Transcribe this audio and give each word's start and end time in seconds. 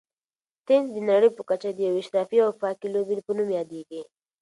تېنس 0.65 0.87
د 0.93 0.97
نړۍ 1.09 1.29
په 1.33 1.41
کچه 1.49 1.69
د 1.73 1.79
یوې 1.87 2.01
اشرافي 2.03 2.37
او 2.45 2.51
پاکې 2.61 2.85
لوبې 2.93 3.17
په 3.25 3.31
نوم 3.37 3.49
یادیږي. 3.57 4.01